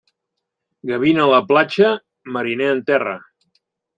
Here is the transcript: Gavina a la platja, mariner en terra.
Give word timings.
Gavina 0.91 1.21
a 1.25 1.27
la 1.33 1.41
platja, 1.51 1.91
mariner 2.37 2.73
en 2.79 2.83
terra. 2.91 3.17